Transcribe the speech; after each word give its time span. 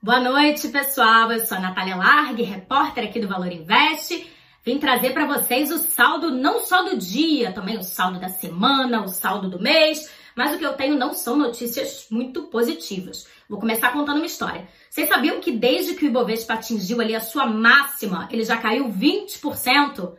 Boa 0.00 0.20
noite, 0.20 0.68
pessoal. 0.68 1.32
Eu 1.32 1.44
sou 1.44 1.58
a 1.58 1.60
Natália 1.60 1.96
Largue, 1.96 2.44
repórter 2.44 3.02
aqui 3.02 3.18
do 3.18 3.26
Valor 3.26 3.50
Invest. 3.50 4.30
Vim 4.64 4.78
trazer 4.78 5.12
para 5.12 5.26
vocês 5.26 5.72
o 5.72 5.78
saldo 5.78 6.30
não 6.30 6.60
só 6.60 6.84
do 6.84 6.96
dia, 6.96 7.50
também 7.50 7.76
o 7.76 7.82
saldo 7.82 8.20
da 8.20 8.28
semana, 8.28 9.02
o 9.02 9.08
saldo 9.08 9.50
do 9.50 9.60
mês, 9.60 10.08
mas 10.36 10.54
o 10.54 10.58
que 10.58 10.64
eu 10.64 10.74
tenho 10.74 10.96
não 10.96 11.12
são 11.12 11.36
notícias 11.36 12.06
muito 12.12 12.44
positivas. 12.44 13.26
Vou 13.48 13.58
começar 13.58 13.92
contando 13.92 14.18
uma 14.18 14.26
história. 14.26 14.68
Vocês 14.88 15.08
sabiam 15.08 15.40
que 15.40 15.50
desde 15.50 15.96
que 15.96 16.04
o 16.04 16.08
Ibovespa 16.08 16.54
atingiu 16.54 17.00
ali 17.00 17.16
a 17.16 17.20
sua 17.20 17.46
máxima, 17.46 18.28
ele 18.30 18.44
já 18.44 18.56
caiu 18.56 18.88
20%? 18.88 20.14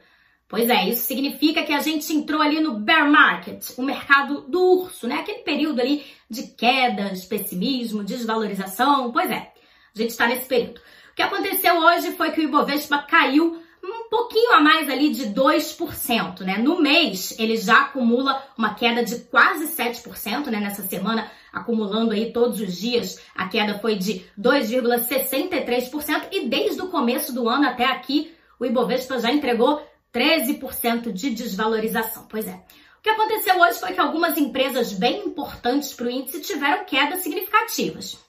Pois 0.49 0.69
é, 0.69 0.89
isso 0.89 1.03
significa 1.03 1.63
que 1.63 1.71
a 1.71 1.79
gente 1.79 2.11
entrou 2.11 2.41
ali 2.41 2.59
no 2.59 2.79
bear 2.79 3.09
market, 3.09 3.63
o 3.77 3.81
mercado 3.81 4.41
do 4.41 4.81
urso, 4.81 5.07
né? 5.07 5.19
Aquele 5.19 5.39
período 5.39 5.79
ali 5.79 6.05
de 6.29 6.47
quedas, 6.47 7.23
pessimismo, 7.23 8.03
desvalorização. 8.03 9.11
Pois 9.11 9.31
é, 9.31 9.53
a 9.95 9.99
gente 9.99 10.11
está 10.11 10.27
nesse 10.27 10.45
período. 10.45 10.79
O 11.11 11.15
que 11.15 11.21
aconteceu 11.21 11.77
hoje 11.77 12.11
foi 12.13 12.31
que 12.31 12.39
o 12.39 12.43
Ibovespa 12.43 12.99
caiu 12.99 13.61
um 13.83 14.09
pouquinho 14.09 14.53
a 14.53 14.61
mais 14.61 14.89
ali 14.89 15.11
de 15.11 15.27
2%, 15.27 16.41
né? 16.41 16.57
No 16.57 16.81
mês, 16.81 17.35
ele 17.39 17.57
já 17.57 17.81
acumula 17.81 18.43
uma 18.57 18.73
queda 18.73 19.03
de 19.03 19.19
quase 19.25 19.67
7%, 19.67 20.47
né? 20.47 20.59
Nessa 20.59 20.83
semana, 20.83 21.29
acumulando 21.51 22.11
aí 22.11 22.31
todos 22.31 22.59
os 22.59 22.75
dias, 22.75 23.19
a 23.35 23.47
queda 23.47 23.79
foi 23.79 23.95
de 23.95 24.25
2,63% 24.39 26.27
e 26.31 26.47
desde 26.47 26.81
o 26.81 26.87
começo 26.87 27.33
do 27.33 27.47
ano 27.47 27.67
até 27.67 27.85
aqui, 27.85 28.33
o 28.59 28.65
Ibovespa 28.65 29.19
já 29.19 29.31
entregou 29.31 29.81
13% 30.13 31.11
de 31.11 31.29
desvalorização. 31.31 32.27
Pois 32.29 32.47
é. 32.47 32.53
O 32.99 33.01
que 33.01 33.09
aconteceu 33.09 33.57
hoje 33.59 33.79
foi 33.79 33.93
que 33.93 33.99
algumas 33.99 34.37
empresas 34.37 34.91
bem 34.91 35.25
importantes 35.25 35.93
para 35.93 36.07
o 36.07 36.09
índice 36.09 36.41
tiveram 36.41 36.83
quedas 36.83 37.21
significativas. 37.21 38.19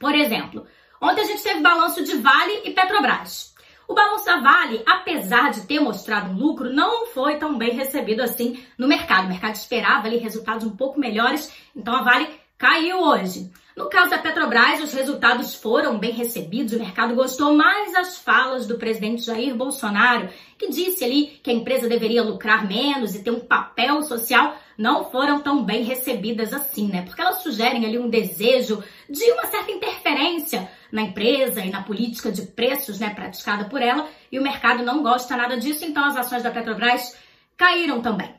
Por 0.00 0.14
exemplo, 0.14 0.66
ontem 1.00 1.22
a 1.22 1.24
gente 1.24 1.42
teve 1.42 1.60
balanço 1.60 2.02
de 2.04 2.16
Vale 2.16 2.62
e 2.64 2.70
Petrobras. 2.70 3.54
O 3.88 3.94
balanço 3.94 4.26
da 4.26 4.40
Vale, 4.40 4.82
apesar 4.86 5.50
de 5.50 5.62
ter 5.62 5.80
mostrado 5.80 6.30
um 6.30 6.36
lucro, 6.36 6.70
não 6.70 7.06
foi 7.06 7.36
tão 7.36 7.56
bem 7.56 7.70
recebido 7.70 8.20
assim 8.20 8.62
no 8.76 8.86
mercado. 8.86 9.24
O 9.24 9.28
mercado 9.28 9.54
esperava 9.54 10.06
ali 10.06 10.18
resultados 10.18 10.66
um 10.66 10.76
pouco 10.76 11.00
melhores, 11.00 11.50
então 11.74 11.96
a 11.96 12.02
Vale 12.02 12.28
caiu 12.58 13.00
hoje. 13.00 13.50
No 13.78 13.88
caso 13.88 14.10
da 14.10 14.18
Petrobras, 14.18 14.82
os 14.82 14.92
resultados 14.92 15.54
foram 15.54 16.00
bem 16.00 16.10
recebidos, 16.10 16.72
o 16.72 16.80
mercado 16.80 17.14
gostou 17.14 17.54
mais 17.54 17.92
das 17.92 18.18
falas 18.18 18.66
do 18.66 18.76
presidente 18.76 19.22
Jair 19.22 19.54
Bolsonaro, 19.54 20.28
que 20.58 20.68
disse 20.68 21.04
ali 21.04 21.38
que 21.40 21.48
a 21.48 21.54
empresa 21.54 21.88
deveria 21.88 22.24
lucrar 22.24 22.66
menos 22.66 23.14
e 23.14 23.22
ter 23.22 23.30
um 23.30 23.38
papel 23.38 24.02
social, 24.02 24.56
não 24.76 25.04
foram 25.04 25.40
tão 25.40 25.64
bem 25.64 25.84
recebidas 25.84 26.52
assim, 26.52 26.88
né? 26.88 27.02
Porque 27.02 27.22
elas 27.22 27.40
sugerem 27.40 27.86
ali 27.86 27.96
um 27.98 28.10
desejo 28.10 28.82
de 29.08 29.30
uma 29.30 29.46
certa 29.46 29.70
interferência 29.70 30.67
na 30.92 31.02
empresa 31.02 31.60
e 31.60 31.70
na 31.70 31.82
política 31.82 32.30
de 32.30 32.42
preços, 32.42 32.98
né, 32.98 33.10
praticada 33.10 33.64
por 33.66 33.80
ela, 33.82 34.08
e 34.30 34.38
o 34.38 34.42
mercado 34.42 34.82
não 34.82 35.02
gosta 35.02 35.36
nada 35.36 35.56
disso, 35.56 35.84
então 35.84 36.04
as 36.04 36.16
ações 36.16 36.42
da 36.42 36.50
Petrobras 36.50 37.16
caíram 37.56 38.00
também. 38.00 38.34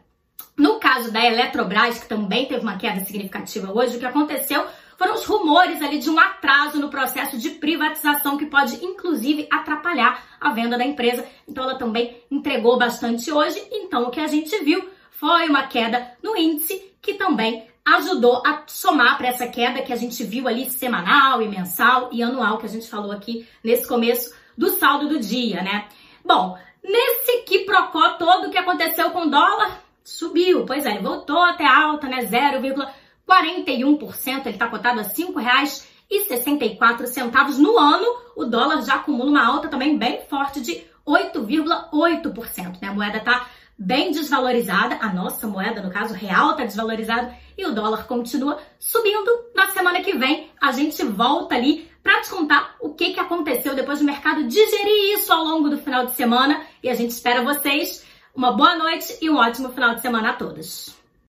No 0.58 0.80
caso 0.80 1.12
da 1.12 1.24
Eletrobras, 1.24 2.00
que 2.00 2.10
também 2.10 2.46
teve 2.46 2.62
uma 2.62 2.78
queda 2.78 3.04
significativa 3.06 3.72
hoje, 3.72 3.96
o 3.96 4.00
que 4.00 4.06
aconteceu 4.06 4.66
foram 4.98 5.16
os 5.16 5.26
rumores 5.26 5.82
ali 5.82 5.98
de 5.98 6.10
um 6.10 6.20
atraso 6.20 6.78
no 6.78 6.90
processo 6.90 7.38
de 7.38 7.52
privatização 7.52 8.38
que 8.38 8.46
pode 8.46 8.84
inclusive 8.84 9.48
atrapalhar 9.50 10.22
a 10.42 10.52
venda 10.52 10.78
da 10.78 10.84
empresa. 10.84 11.26
Então 11.48 11.64
ela 11.64 11.78
também 11.78 12.22
entregou 12.30 12.78
bastante 12.78 13.32
hoje. 13.32 13.66
Então 13.72 14.04
o 14.04 14.12
que 14.12 14.20
a 14.20 14.28
gente 14.28 14.62
viu 14.62 14.90
foi 15.12 15.48
uma 15.48 15.68
queda 15.68 16.12
no 16.22 16.36
índice 16.36 16.94
que 17.02 17.14
também 17.14 17.66
ajudou 17.96 18.44
a 18.46 18.64
somar 18.68 19.18
para 19.18 19.28
essa 19.28 19.48
queda 19.48 19.82
que 19.82 19.94
a 19.94 19.96
gente 19.96 20.24
viu 20.24 20.48
ali 20.48 20.70
semanal 20.70 21.42
e 21.42 21.48
mensal 21.48 22.10
e 22.12 22.22
anual 22.22 22.58
que 22.58 22.66
a 22.66 22.70
gente 22.70 22.90
falou 22.90 23.12
aqui 23.12 23.48
nesse 23.64 23.88
começo 23.88 24.34
do 24.58 24.72
saldo 24.72 25.08
do 25.08 25.20
dia, 25.20 25.62
né? 25.62 25.88
Bom, 26.24 26.58
nesse 26.84 27.44
que 27.44 27.60
procó 27.60 28.16
todo 28.16 28.48
o 28.48 28.52
que 28.52 28.58
aconteceu 28.58 29.12
com 29.12 29.28
o 29.28 29.30
dólar, 29.30 29.82
subiu. 30.04 30.66
Pois 30.66 30.86
é, 30.86 30.92
ele 30.92 31.04
voltou 31.04 31.42
até 31.42 31.66
alta, 31.66 32.08
né? 32.08 32.26
0,41%. 32.26 34.46
Ele 34.46 34.50
está 34.50 34.68
cotado 34.68 35.00
a 35.00 35.04
R$ 35.04 35.10
5,64. 35.10 37.58
No 37.58 37.78
ano, 37.78 38.08
o 38.36 38.46
dólar 38.46 38.82
já 38.82 38.96
acumula 38.96 39.30
uma 39.30 39.46
alta 39.46 39.68
também 39.68 39.96
bem 39.98 40.22
forte 40.30 40.62
de 40.62 40.84
8,8%. 41.08 42.82
Né? 42.82 42.90
A 42.90 42.94
moeda 42.94 43.18
está 43.18 43.48
bem 43.80 44.12
desvalorizada, 44.12 44.98
a 45.00 45.14
nossa 45.14 45.48
moeda, 45.48 45.82
no 45.82 45.90
caso 45.90 46.14
real, 46.14 46.52
está 46.52 46.66
desvalorizada 46.66 47.34
e 47.58 47.66
o 47.66 47.74
dólar 47.74 48.06
continua 48.06 48.60
subindo. 48.78 49.32
Na 49.56 49.72
semana 49.72 50.02
que 50.02 50.18
vem, 50.18 50.52
a 50.60 50.74
gente 50.74 51.02
volta 51.06 51.56
ali 51.56 51.90
para 52.04 52.22
te 52.22 52.30
contar 52.30 52.76
o 52.82 52.94
que, 52.94 53.14
que 53.14 53.20
aconteceu 53.20 53.74
depois 53.74 54.00
do 54.00 54.06
mercado 54.06 54.48
digerir 54.48 55.18
isso 55.18 55.32
ao 55.32 55.44
longo 55.44 55.70
do 55.70 55.78
final 55.78 56.06
de 56.06 56.16
semana 56.16 56.62
e 56.84 56.90
a 56.90 56.94
gente 56.94 57.12
espera 57.12 57.44
vocês 57.44 58.06
uma 58.36 58.52
boa 58.52 58.76
noite 58.76 59.18
e 59.22 59.30
um 59.30 59.38
ótimo 59.38 59.70
final 59.70 59.96
de 59.96 60.02
semana 60.02 60.32
a 60.32 60.34
todos. 60.34 60.99